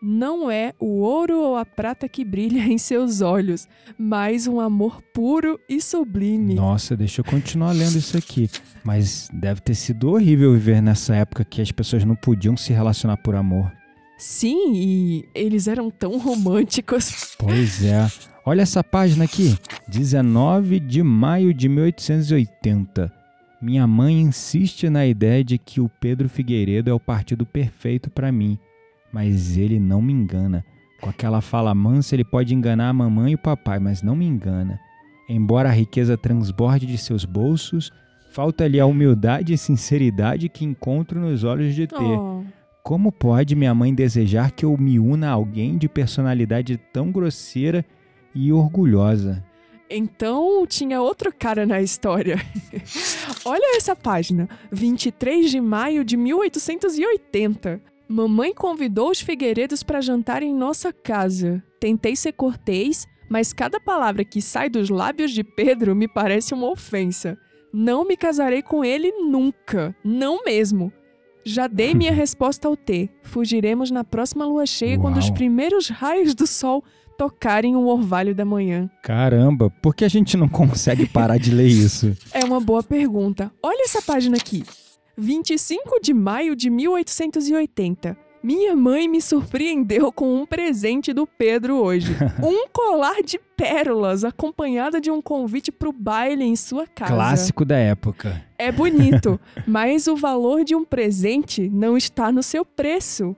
Não 0.00 0.48
é 0.48 0.72
o 0.78 1.00
ouro 1.00 1.38
ou 1.40 1.56
a 1.56 1.66
prata 1.66 2.08
que 2.08 2.24
brilha 2.24 2.60
em 2.60 2.78
seus 2.78 3.20
olhos, 3.20 3.66
mas 3.98 4.46
um 4.46 4.60
amor 4.60 5.02
puro 5.12 5.58
e 5.68 5.80
sublime. 5.80 6.54
Nossa, 6.54 6.96
deixa 6.96 7.20
eu 7.20 7.24
continuar 7.24 7.72
lendo 7.72 7.96
isso 7.98 8.16
aqui. 8.16 8.48
Mas 8.84 9.28
deve 9.32 9.60
ter 9.60 9.74
sido 9.74 10.10
horrível 10.10 10.52
viver 10.52 10.80
nessa 10.80 11.16
época 11.16 11.44
que 11.44 11.60
as 11.60 11.72
pessoas 11.72 12.04
não 12.04 12.14
podiam 12.14 12.56
se 12.56 12.72
relacionar 12.72 13.16
por 13.16 13.34
amor. 13.34 13.72
Sim, 14.16 14.72
e 14.74 15.28
eles 15.34 15.66
eram 15.68 15.90
tão 15.90 16.18
românticos. 16.18 17.36
Pois 17.38 17.84
é. 17.84 18.08
Olha 18.44 18.62
essa 18.62 18.82
página 18.82 19.24
aqui. 19.24 19.56
19 19.88 20.80
de 20.80 21.02
maio 21.02 21.52
de 21.52 21.68
1880. 21.68 23.12
Minha 23.60 23.86
mãe 23.86 24.20
insiste 24.20 24.88
na 24.88 25.04
ideia 25.04 25.42
de 25.42 25.58
que 25.58 25.80
o 25.80 25.88
Pedro 25.88 26.28
Figueiredo 26.28 26.88
é 26.88 26.92
o 26.92 27.00
partido 27.00 27.44
perfeito 27.44 28.08
para 28.08 28.30
mim, 28.30 28.56
mas 29.12 29.56
ele 29.56 29.78
não 29.78 30.00
me 30.02 30.12
engana. 30.12 30.64
Com 31.00 31.08
aquela 31.08 31.40
fala 31.40 31.74
mansa, 31.74 32.14
ele 32.14 32.24
pode 32.24 32.54
enganar 32.54 32.88
a 32.88 32.92
mamãe 32.92 33.32
e 33.32 33.34
o 33.34 33.38
papai, 33.38 33.78
mas 33.78 34.02
não 34.02 34.16
me 34.16 34.26
engana. 34.26 34.80
Embora 35.28 35.68
a 35.68 35.72
riqueza 35.72 36.16
transborde 36.16 36.86
de 36.86 36.98
seus 36.98 37.24
bolsos, 37.24 37.92
falta-lhe 38.32 38.80
a 38.80 38.86
humildade 38.86 39.52
e 39.52 39.58
sinceridade 39.58 40.48
que 40.48 40.64
encontro 40.64 41.20
nos 41.20 41.44
olhos 41.44 41.74
de 41.74 41.86
T. 41.86 41.94
Oh, 41.96 42.42
Como 42.82 43.12
pode 43.12 43.54
minha 43.54 43.74
mãe 43.74 43.94
desejar 43.94 44.50
que 44.50 44.64
eu 44.64 44.76
me 44.76 44.98
una 44.98 45.28
a 45.28 45.32
alguém 45.32 45.76
de 45.76 45.88
personalidade 45.88 46.76
tão 46.92 47.12
grosseira 47.12 47.84
e 48.34 48.52
orgulhosa? 48.52 49.44
Então 49.90 50.66
tinha 50.66 51.00
outro 51.00 51.32
cara 51.32 51.64
na 51.64 51.80
história. 51.80 52.36
Olha 53.44 53.76
essa 53.76 53.96
página, 53.96 54.48
23 54.70 55.50
de 55.50 55.60
maio 55.60 56.04
de 56.04 56.16
1880. 56.16 57.80
Mamãe 58.08 58.54
convidou 58.54 59.10
os 59.10 59.20
Figueiredos 59.20 59.82
para 59.82 60.00
jantar 60.00 60.42
em 60.42 60.54
nossa 60.54 60.92
casa. 60.92 61.62
Tentei 61.78 62.16
ser 62.16 62.32
cortês, 62.32 63.06
mas 63.28 63.52
cada 63.52 63.78
palavra 63.78 64.24
que 64.24 64.40
sai 64.40 64.70
dos 64.70 64.88
lábios 64.88 65.30
de 65.30 65.44
Pedro 65.44 65.94
me 65.94 66.08
parece 66.08 66.54
uma 66.54 66.70
ofensa. 66.70 67.36
Não 67.70 68.06
me 68.06 68.16
casarei 68.16 68.62
com 68.62 68.82
ele 68.82 69.12
nunca, 69.12 69.94
não 70.02 70.42
mesmo. 70.42 70.90
Já 71.44 71.66
dei 71.66 71.94
minha 71.94 72.10
resposta 72.12 72.66
ao 72.66 72.76
T. 72.76 73.10
Fugiremos 73.22 73.90
na 73.90 74.02
próxima 74.02 74.46
lua 74.46 74.64
cheia 74.64 74.98
quando 74.98 75.18
os 75.18 75.26
Uau. 75.26 75.34
primeiros 75.34 75.88
raios 75.90 76.34
do 76.34 76.46
sol 76.46 76.82
tocarem 77.18 77.76
o 77.76 77.88
orvalho 77.88 78.34
da 78.34 78.44
manhã. 78.44 78.88
Caramba, 79.02 79.68
por 79.82 79.94
que 79.94 80.04
a 80.04 80.08
gente 80.08 80.34
não 80.34 80.48
consegue 80.48 81.06
parar 81.06 81.36
de 81.36 81.50
ler 81.50 81.66
isso? 81.66 82.16
É 82.32 82.42
uma 82.42 82.60
boa 82.60 82.82
pergunta. 82.82 83.52
Olha 83.62 83.84
essa 83.84 84.00
página 84.00 84.36
aqui. 84.38 84.64
25 85.20 86.00
de 86.00 86.14
maio 86.14 86.54
de 86.54 86.70
1880. 86.70 88.16
Minha 88.40 88.76
mãe 88.76 89.08
me 89.08 89.20
surpreendeu 89.20 90.12
com 90.12 90.32
um 90.32 90.46
presente 90.46 91.12
do 91.12 91.26
Pedro 91.26 91.78
hoje. 91.78 92.16
Um 92.40 92.68
colar 92.68 93.20
de 93.24 93.36
pérolas 93.56 94.22
acompanhada 94.22 95.00
de 95.00 95.10
um 95.10 95.20
convite 95.20 95.72
pro 95.72 95.92
baile 95.92 96.44
em 96.44 96.54
sua 96.54 96.86
casa. 96.86 97.12
Clássico 97.12 97.64
da 97.64 97.76
época. 97.76 98.40
É 98.56 98.70
bonito, 98.70 99.40
mas 99.66 100.06
o 100.06 100.14
valor 100.14 100.62
de 100.62 100.76
um 100.76 100.84
presente 100.84 101.68
não 101.68 101.96
está 101.96 102.30
no 102.30 102.42
seu 102.42 102.64
preço. 102.64 103.34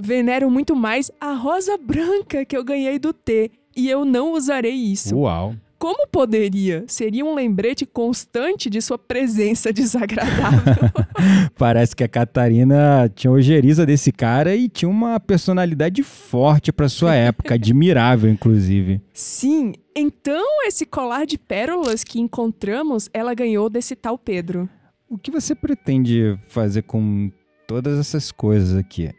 Venero 0.00 0.50
muito 0.50 0.74
mais 0.74 1.12
a 1.20 1.32
rosa 1.32 1.78
branca 1.78 2.44
que 2.44 2.56
eu 2.56 2.64
ganhei 2.64 2.98
do 2.98 3.12
T 3.12 3.52
e 3.76 3.88
eu 3.88 4.04
não 4.04 4.32
usarei 4.32 4.74
isso. 4.74 5.16
Uau. 5.16 5.54
Como 5.80 6.06
poderia? 6.06 6.84
Seria 6.86 7.24
um 7.24 7.34
lembrete 7.34 7.86
constante 7.86 8.68
de 8.68 8.82
sua 8.82 8.98
presença 8.98 9.72
desagradável. 9.72 10.90
Parece 11.56 11.96
que 11.96 12.04
a 12.04 12.08
Catarina 12.08 13.10
tinha 13.14 13.30
ojeriza 13.30 13.86
desse 13.86 14.12
cara 14.12 14.54
e 14.54 14.68
tinha 14.68 14.90
uma 14.90 15.18
personalidade 15.18 16.02
forte 16.02 16.70
para 16.70 16.86
sua 16.86 17.14
época, 17.14 17.54
admirável 17.56 18.30
inclusive. 18.30 19.00
Sim, 19.14 19.72
então 19.96 20.44
esse 20.66 20.84
colar 20.84 21.24
de 21.24 21.38
pérolas 21.38 22.04
que 22.04 22.20
encontramos, 22.20 23.08
ela 23.14 23.32
ganhou 23.32 23.70
desse 23.70 23.96
tal 23.96 24.18
Pedro. 24.18 24.68
O 25.08 25.16
que 25.16 25.30
você 25.30 25.54
pretende 25.54 26.38
fazer 26.46 26.82
com 26.82 27.32
todas 27.66 27.98
essas 27.98 28.30
coisas 28.30 28.76
aqui? 28.76 29.10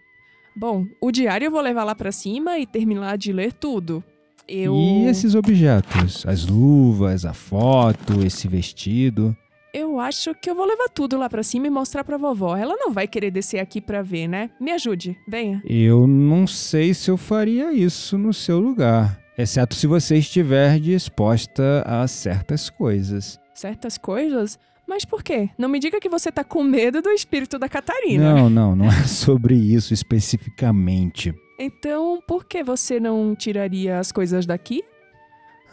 Bom, 0.56 0.86
o 1.02 1.12
diário 1.12 1.46
eu 1.46 1.52
vou 1.52 1.62
levar 1.62 1.86
lá 1.86 1.96
pra 1.96 2.12
cima 2.12 2.60
e 2.60 2.68
terminar 2.68 3.18
de 3.18 3.34
ler 3.34 3.52
tudo. 3.52 4.04
Eu 4.48 4.76
E 4.76 5.06
esses 5.06 5.36
objetos? 5.36 6.26
As 6.26 6.46
luvas, 6.46 7.26
a 7.26 7.34
foto, 7.34 8.24
esse 8.26 8.48
vestido? 8.48 9.36
eu 9.74 10.00
acho 10.02 10.36
que 10.36 10.50
eu 10.50 10.56
vou 10.56 10.66
levar 10.66 10.90
tudo 10.90 11.18
lá 11.18 11.30
pra 11.30 11.44
cima 11.44 11.68
e 11.68 11.70
mostrar 11.70 12.04
pra 12.04 12.18
vovó. 12.18 12.58
Ela 12.58 12.76
não 12.76 12.92
vai 12.92 13.08
querer 13.08 13.32
descer 13.32 13.60
aqui 13.60 13.80
pra 13.80 14.02
ver, 14.02 14.28
né? 14.28 14.50
Me 14.60 14.72
ajude, 14.72 15.18
venha. 15.28 15.62
Eu 15.66 16.06
não 16.08 16.46
sei 16.46 16.94
se 16.94 17.10
eu 17.10 17.16
faria 17.16 17.72
isso 17.72 18.18
no 18.18 18.34
seu 18.34 18.60
lugar, 18.60 19.18
exceto 19.38 19.76
se 19.76 19.88
você 19.88 20.18
estiver 20.18 20.78
disposta 20.78 21.84
a 21.86 22.06
certas 22.08 22.70
coisas. 22.70 23.40
Certas 23.54 23.98
coisas? 23.98 24.60
Mas 24.86 25.06
por 25.06 25.24
quê? 25.24 25.50
Não 25.58 25.70
me 25.70 25.80
diga 25.80 26.02
que 26.02 26.10
você 26.10 26.30
tá 26.30 26.44
com 26.44 26.64
medo 26.64 27.02
do 27.02 27.10
espírito 27.10 27.58
da 27.58 27.70
Catarina. 27.70 28.34
Não, 28.34 28.50
não, 28.52 28.76
não 28.76 28.88
é 28.88 29.04
sobre 29.06 29.56
isso 29.56 29.94
especificamente. 29.94 31.34
Então, 31.64 32.20
por 32.28 32.46
que 32.46 32.64
você 32.64 33.00
não 33.00 33.36
tiraria 33.36 34.00
as 34.00 34.12
coisas 34.12 34.46
daqui? 34.46 34.84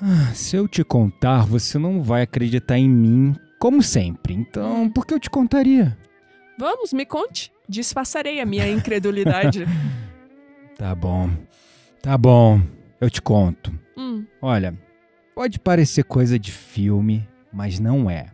Ah, 0.00 0.32
Se 0.34 0.54
eu 0.56 0.68
te 0.68 0.84
contar, 0.84 1.46
você 1.46 1.78
não 1.78 2.02
vai 2.02 2.22
acreditar 2.22 2.78
em 2.78 2.88
mim, 2.88 3.34
como 3.58 3.82
sempre. 3.82 4.34
Então, 4.34 4.90
por 4.90 5.06
que 5.06 5.14
eu 5.14 5.18
te 5.18 5.30
contaria? 5.30 5.96
Vamos, 6.58 6.92
me 6.92 7.06
conte. 7.06 7.50
Disfarçarei 7.68 8.40
a 8.40 8.46
minha 8.46 8.68
incredulidade. 8.68 9.64
Tá 10.78 10.94
bom. 10.94 11.28
Tá 12.00 12.16
bom. 12.16 12.60
Eu 13.00 13.10
te 13.10 13.20
conto. 13.20 13.72
hum, 13.96 14.24
Olha, 14.40 14.78
pode 15.34 15.58
parecer 15.58 16.04
coisa 16.04 16.38
de 16.38 16.52
filme, 16.52 17.28
mas 17.52 17.80
não 17.80 18.08
é. 18.08 18.26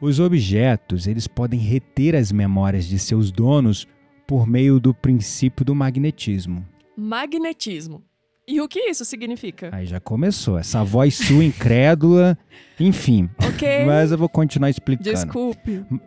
Os 0.00 0.18
objetos, 0.18 1.06
eles 1.06 1.28
podem 1.28 1.60
reter 1.60 2.16
as 2.16 2.32
memórias 2.32 2.86
de 2.86 2.98
seus 2.98 3.30
donos 3.30 3.86
por 4.26 4.46
meio 4.46 4.80
do 4.80 4.94
princípio 4.94 5.64
do 5.64 5.74
magnetismo. 5.74 6.66
magnetismo. 6.96 8.02
E 8.46 8.60
o 8.60 8.68
que 8.68 8.78
isso 8.90 9.06
significa? 9.06 9.70
Aí 9.72 9.86
já 9.86 9.98
começou, 9.98 10.58
essa 10.58 10.84
voz 10.84 11.14
sua 11.14 11.42
incrédula, 11.42 12.36
enfim. 12.78 13.28
Ok. 13.38 13.86
Mas 13.86 14.12
eu 14.12 14.18
vou 14.18 14.28
continuar 14.28 14.68
explicando. 14.68 15.08
Desculpe. 15.10 15.78
O 15.90 15.98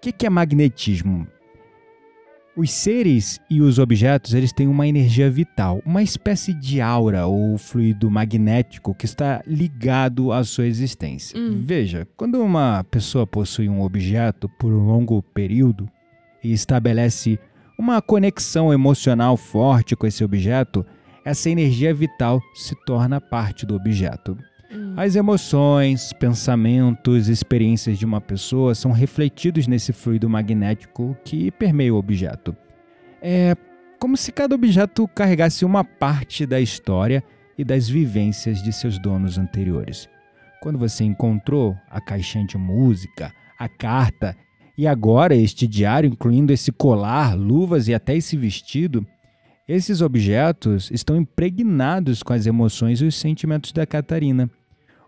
que 0.00 0.10
que 0.10 0.26
é 0.26 0.30
magnetismo? 0.30 1.28
Os 2.56 2.72
seres 2.72 3.38
e 3.48 3.60
os 3.60 3.78
objetos 3.78 4.34
eles 4.34 4.52
têm 4.52 4.66
uma 4.66 4.86
energia 4.86 5.30
vital, 5.30 5.80
uma 5.86 6.02
espécie 6.02 6.52
de 6.52 6.80
aura 6.80 7.24
ou 7.26 7.56
fluido 7.56 8.10
magnético 8.10 8.92
que 8.92 9.04
está 9.04 9.40
ligado 9.46 10.32
à 10.32 10.42
sua 10.42 10.66
existência. 10.66 11.38
Hum. 11.38 11.62
Veja, 11.64 12.08
quando 12.16 12.42
uma 12.42 12.82
pessoa 12.90 13.24
possui 13.26 13.68
um 13.68 13.80
objeto 13.80 14.48
por 14.58 14.72
um 14.72 14.84
longo 14.84 15.22
período 15.22 15.88
e 16.42 16.52
estabelece 16.52 17.38
uma 17.78 18.02
conexão 18.02 18.72
emocional 18.72 19.36
forte 19.36 19.96
com 19.96 20.06
esse 20.06 20.22
objeto, 20.22 20.84
essa 21.24 21.48
energia 21.48 21.94
vital 21.94 22.40
se 22.54 22.74
torna 22.84 23.20
parte 23.20 23.64
do 23.64 23.74
objeto. 23.74 24.36
Hum. 24.72 24.94
As 24.96 25.16
emoções, 25.16 26.12
pensamentos, 26.12 27.28
experiências 27.28 27.98
de 27.98 28.04
uma 28.04 28.20
pessoa 28.20 28.74
são 28.74 28.92
refletidos 28.92 29.66
nesse 29.66 29.92
fluido 29.92 30.28
magnético 30.28 31.16
que 31.24 31.50
permeia 31.50 31.94
o 31.94 31.98
objeto. 31.98 32.56
É 33.20 33.56
como 33.98 34.16
se 34.16 34.32
cada 34.32 34.54
objeto 34.54 35.06
carregasse 35.08 35.64
uma 35.64 35.84
parte 35.84 36.46
da 36.46 36.60
história 36.60 37.22
e 37.58 37.64
das 37.64 37.88
vivências 37.88 38.62
de 38.62 38.72
seus 38.72 38.98
donos 38.98 39.36
anteriores. 39.36 40.08
Quando 40.62 40.78
você 40.78 41.04
encontrou 41.04 41.76
a 41.90 42.00
caixinha 42.00 42.46
de 42.46 42.56
música, 42.56 43.32
a 43.58 43.68
carta 43.68 44.34
e 44.76 44.86
agora 44.86 45.34
este 45.34 45.66
diário, 45.66 46.08
incluindo 46.08 46.52
esse 46.52 46.72
colar, 46.72 47.36
luvas 47.36 47.88
e 47.88 47.94
até 47.94 48.16
esse 48.16 48.36
vestido, 48.36 49.06
esses 49.68 50.00
objetos 50.00 50.90
estão 50.90 51.16
impregnados 51.16 52.22
com 52.22 52.32
as 52.32 52.46
emoções 52.46 53.00
e 53.00 53.04
os 53.04 53.14
sentimentos 53.14 53.72
da 53.72 53.86
Catarina. 53.86 54.50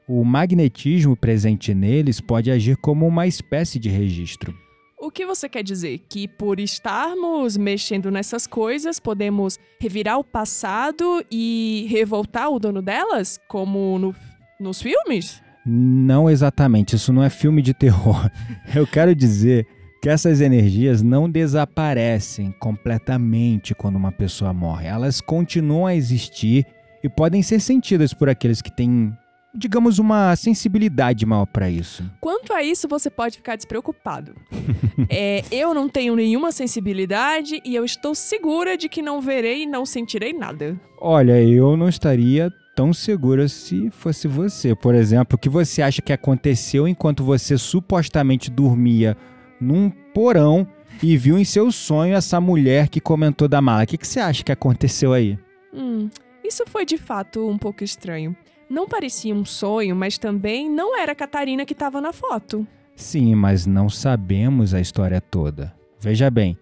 O 0.06 0.24
magnetismo 0.24 1.16
presente 1.16 1.74
neles 1.74 2.20
pode 2.20 2.50
agir 2.50 2.76
como 2.76 3.06
uma 3.06 3.26
espécie 3.26 3.78
de 3.78 3.88
registro. 3.88 4.54
O 5.00 5.10
que 5.10 5.26
você 5.26 5.48
quer 5.48 5.64
dizer? 5.64 5.98
Que 6.08 6.28
por 6.28 6.60
estarmos 6.60 7.56
mexendo 7.56 8.08
nessas 8.08 8.46
coisas, 8.46 9.00
podemos 9.00 9.58
revirar 9.80 10.18
o 10.18 10.22
passado 10.24 11.24
e 11.28 11.86
revoltar 11.90 12.50
o 12.50 12.60
dono 12.60 12.80
delas? 12.80 13.40
Como 13.48 13.98
no- 13.98 14.14
nos 14.60 14.80
filmes? 14.80 15.42
Não 15.64 16.28
exatamente, 16.28 16.96
isso 16.96 17.12
não 17.12 17.22
é 17.22 17.30
filme 17.30 17.62
de 17.62 17.72
terror. 17.72 18.30
Eu 18.74 18.86
quero 18.86 19.14
dizer 19.14 19.66
que 20.02 20.08
essas 20.08 20.40
energias 20.40 21.00
não 21.00 21.30
desaparecem 21.30 22.52
completamente 22.58 23.74
quando 23.74 23.96
uma 23.96 24.10
pessoa 24.10 24.52
morre. 24.52 24.88
Elas 24.88 25.20
continuam 25.20 25.86
a 25.86 25.94
existir 25.94 26.66
e 27.04 27.08
podem 27.08 27.42
ser 27.42 27.60
sentidas 27.60 28.12
por 28.12 28.28
aqueles 28.28 28.60
que 28.60 28.74
têm 28.74 29.16
digamos, 29.54 29.98
uma 29.98 30.34
sensibilidade 30.34 31.26
maior 31.26 31.46
para 31.46 31.68
isso. 31.68 32.02
Quanto 32.20 32.52
a 32.54 32.62
isso, 32.62 32.88
você 32.88 33.10
pode 33.10 33.36
ficar 33.36 33.56
despreocupado. 33.56 34.34
É, 35.08 35.42
eu 35.50 35.74
não 35.74 35.88
tenho 35.88 36.14
nenhuma 36.14 36.52
sensibilidade 36.52 37.60
e 37.64 37.74
eu 37.74 37.84
estou 37.84 38.14
segura 38.14 38.76
de 38.76 38.88
que 38.88 39.02
não 39.02 39.20
verei 39.20 39.62
e 39.62 39.66
não 39.66 39.84
sentirei 39.84 40.32
nada. 40.32 40.78
Olha, 41.00 41.42
eu 41.42 41.76
não 41.76 41.88
estaria 41.88 42.50
tão 42.74 42.92
segura 42.92 43.48
se 43.48 43.90
fosse 43.90 44.26
você. 44.26 44.74
Por 44.74 44.94
exemplo, 44.94 45.36
o 45.36 45.38
que 45.38 45.48
você 45.48 45.82
acha 45.82 46.02
que 46.02 46.12
aconteceu 46.12 46.86
enquanto 46.88 47.24
você 47.24 47.56
supostamente 47.58 48.50
dormia 48.50 49.16
num 49.60 49.90
porão 49.90 50.66
e 51.02 51.16
viu 51.16 51.38
em 51.38 51.44
seu 51.44 51.70
sonho 51.70 52.14
essa 52.14 52.40
mulher 52.40 52.88
que 52.88 53.00
comentou 53.00 53.48
da 53.48 53.60
mala? 53.60 53.84
O 53.84 53.86
que, 53.86 53.98
que 53.98 54.06
você 54.06 54.20
acha 54.20 54.42
que 54.42 54.52
aconteceu 54.52 55.12
aí? 55.12 55.38
Hum, 55.72 56.08
isso 56.44 56.64
foi 56.66 56.84
de 56.84 56.98
fato 56.98 57.48
um 57.48 57.58
pouco 57.58 57.84
estranho. 57.84 58.36
Não 58.68 58.88
parecia 58.88 59.34
um 59.34 59.44
sonho, 59.44 59.94
mas 59.94 60.16
também 60.16 60.70
não 60.70 60.98
era 60.98 61.12
a 61.12 61.14
Catarina 61.14 61.64
que 61.64 61.74
estava 61.74 62.00
na 62.00 62.12
foto. 62.12 62.66
Sim, 62.96 63.34
mas 63.34 63.66
não 63.66 63.88
sabemos 63.88 64.74
a 64.74 64.80
história 64.80 65.20
toda. 65.20 65.74
Veja 66.00 66.30
bem, 66.30 66.56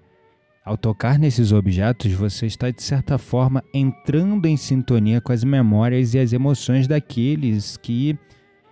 ao 0.71 0.77
tocar 0.77 1.19
nesses 1.19 1.51
objetos, 1.51 2.13
você 2.13 2.47
está 2.47 2.71
de 2.71 2.81
certa 2.81 3.19
forma 3.19 3.65
entrando 3.75 4.47
em 4.47 4.57
sintonia 4.57 5.21
com 5.21 5.33
as 5.33 5.43
memórias 5.43 6.15
e 6.15 6.19
as 6.21 6.33
emoções 6.33 6.87
daqueles 6.87 7.77
que 7.77 8.17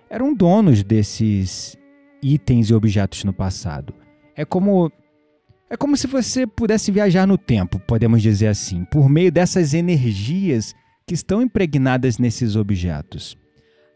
eram 0.08 0.32
donos 0.32 0.84
desses 0.84 1.76
itens 2.22 2.70
e 2.70 2.74
objetos 2.74 3.24
no 3.24 3.32
passado. 3.32 3.92
É 4.36 4.44
como 4.44 4.92
é 5.68 5.76
como 5.76 5.96
se 5.96 6.06
você 6.06 6.46
pudesse 6.46 6.92
viajar 6.92 7.26
no 7.26 7.36
tempo, 7.36 7.80
podemos 7.80 8.22
dizer 8.22 8.46
assim, 8.46 8.84
por 8.84 9.08
meio 9.08 9.32
dessas 9.32 9.74
energias 9.74 10.76
que 11.04 11.14
estão 11.14 11.42
impregnadas 11.42 12.16
nesses 12.16 12.54
objetos. 12.54 13.36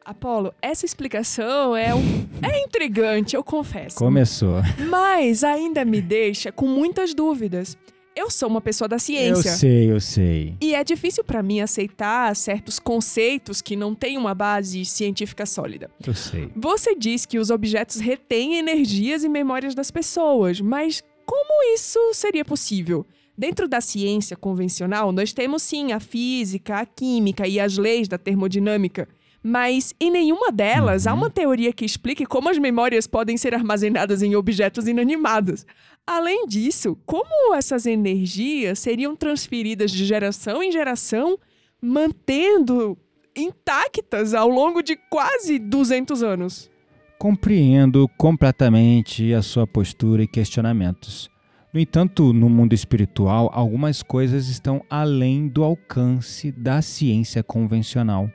Apolo, 0.04 0.52
essa 0.60 0.84
explicação 0.84 1.76
é, 1.76 1.94
um... 1.94 2.26
é 2.42 2.60
intrigante, 2.64 3.36
eu 3.36 3.44
confesso. 3.44 3.96
Começou. 3.96 4.60
Mas 4.90 5.44
ainda 5.44 5.84
me 5.84 6.02
deixa 6.02 6.50
com 6.50 6.66
muitas 6.66 7.14
dúvidas. 7.14 7.78
Eu 8.14 8.30
sou 8.30 8.48
uma 8.48 8.60
pessoa 8.60 8.86
da 8.86 8.98
ciência. 8.98 9.48
Eu 9.48 9.56
sei, 9.56 9.92
eu 9.92 10.00
sei. 10.00 10.54
E 10.60 10.74
é 10.74 10.84
difícil 10.84 11.24
para 11.24 11.42
mim 11.42 11.60
aceitar 11.60 12.34
certos 12.36 12.78
conceitos 12.78 13.62
que 13.62 13.74
não 13.74 13.94
têm 13.94 14.18
uma 14.18 14.34
base 14.34 14.84
científica 14.84 15.46
sólida. 15.46 15.90
Eu 16.06 16.14
sei. 16.14 16.50
Você 16.54 16.94
diz 16.94 17.24
que 17.24 17.38
os 17.38 17.50
objetos 17.50 17.96
retêm 17.96 18.56
energias 18.56 19.24
e 19.24 19.28
memórias 19.28 19.74
das 19.74 19.90
pessoas, 19.90 20.60
mas 20.60 21.02
como 21.24 21.74
isso 21.74 21.98
seria 22.12 22.44
possível? 22.44 23.06
Dentro 23.36 23.66
da 23.66 23.80
ciência 23.80 24.36
convencional, 24.36 25.10
nós 25.10 25.32
temos 25.32 25.62
sim 25.62 25.92
a 25.92 25.98
física, 25.98 26.76
a 26.76 26.86
química 26.86 27.48
e 27.48 27.58
as 27.58 27.78
leis 27.78 28.06
da 28.06 28.18
termodinâmica. 28.18 29.08
Mas 29.42 29.92
em 29.98 30.10
nenhuma 30.10 30.52
delas 30.52 31.06
há 31.06 31.12
uma 31.12 31.28
teoria 31.28 31.72
que 31.72 31.84
explique 31.84 32.24
como 32.24 32.48
as 32.48 32.58
memórias 32.58 33.08
podem 33.08 33.36
ser 33.36 33.54
armazenadas 33.54 34.22
em 34.22 34.36
objetos 34.36 34.86
inanimados. 34.86 35.66
Além 36.06 36.46
disso, 36.46 36.96
como 37.06 37.54
essas 37.54 37.86
energias 37.86 38.78
seriam 38.78 39.14
transferidas 39.14 39.90
de 39.90 40.04
geração 40.04 40.62
em 40.62 40.72
geração, 40.72 41.38
mantendo 41.80 42.98
intactas 43.36 44.34
ao 44.34 44.48
longo 44.48 44.82
de 44.82 44.96
quase 45.10 45.58
200 45.58 46.22
anos? 46.22 46.70
Compreendo 47.18 48.08
completamente 48.18 49.32
a 49.32 49.42
sua 49.42 49.66
postura 49.66 50.22
e 50.22 50.28
questionamentos. 50.28 51.30
No 51.72 51.80
entanto, 51.80 52.32
no 52.32 52.50
mundo 52.50 52.74
espiritual, 52.74 53.50
algumas 53.54 54.02
coisas 54.02 54.48
estão 54.48 54.84
além 54.90 55.48
do 55.48 55.64
alcance 55.64 56.52
da 56.52 56.82
ciência 56.82 57.42
convencional 57.42 58.28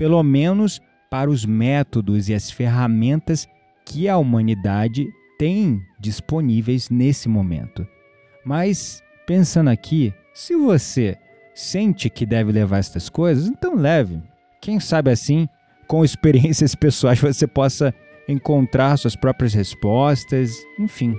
pelo 0.00 0.22
menos 0.22 0.80
para 1.10 1.28
os 1.28 1.44
métodos 1.44 2.30
e 2.30 2.34
as 2.34 2.50
ferramentas 2.50 3.46
que 3.84 4.08
a 4.08 4.16
humanidade 4.16 5.06
tem 5.40 5.82
disponíveis 5.98 6.90
nesse 6.90 7.26
momento. 7.26 7.88
Mas, 8.44 9.02
pensando 9.26 9.70
aqui, 9.70 10.12
se 10.34 10.54
você 10.54 11.16
sente 11.54 12.10
que 12.10 12.26
deve 12.26 12.52
levar 12.52 12.76
estas 12.76 13.08
coisas, 13.08 13.46
então 13.46 13.74
leve. 13.74 14.22
Quem 14.60 14.78
sabe 14.78 15.10
assim, 15.10 15.48
com 15.86 16.04
experiências 16.04 16.74
pessoais, 16.74 17.18
você 17.18 17.46
possa 17.46 17.94
encontrar 18.28 18.98
suas 18.98 19.16
próprias 19.16 19.54
respostas, 19.54 20.62
enfim. 20.78 21.16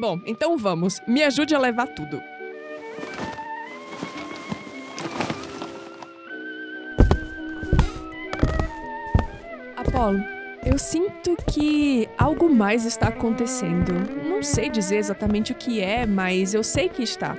Bom, 0.00 0.18
então 0.24 0.56
vamos. 0.56 0.98
Me 1.06 1.22
ajude 1.22 1.54
a 1.54 1.58
levar 1.58 1.88
tudo. 1.88 2.22
Apolo, 9.76 10.37
eu 10.64 10.78
sinto 10.78 11.36
que 11.46 12.08
algo 12.18 12.48
mais 12.48 12.84
está 12.84 13.08
acontecendo. 13.08 13.92
Não 14.28 14.42
sei 14.42 14.68
dizer 14.68 14.96
exatamente 14.96 15.52
o 15.52 15.54
que 15.54 15.80
é, 15.80 16.06
mas 16.06 16.54
eu 16.54 16.62
sei 16.62 16.88
que 16.88 17.02
está. 17.02 17.36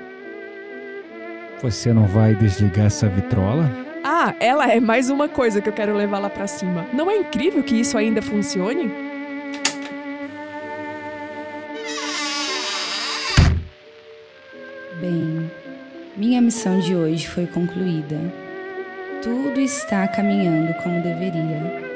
Você 1.61 1.91
não 1.91 2.07
vai 2.07 2.33
desligar 2.33 2.85
essa 2.85 3.07
vitrola? 3.07 3.69
Ah, 4.03 4.33
ela 4.39 4.71
é 4.71 4.79
mais 4.79 5.09
uma 5.09 5.27
coisa 5.27 5.61
que 5.61 5.67
eu 5.67 5.73
quero 5.73 5.93
levar 5.93 6.19
lá 6.19 6.29
pra 6.29 6.47
cima. 6.47 6.85
Não 6.93 7.11
é 7.11 7.17
incrível 7.17 7.61
que 7.61 7.75
isso 7.75 7.97
ainda 7.97 8.21
funcione? 8.21 8.89
Bem, 15.01 15.51
minha 16.15 16.41
missão 16.41 16.79
de 16.79 16.95
hoje 16.95 17.27
foi 17.27 17.45
concluída. 17.47 18.17
Tudo 19.21 19.59
está 19.59 20.07
caminhando 20.07 20.73
como 20.81 21.01
deveria. 21.01 21.88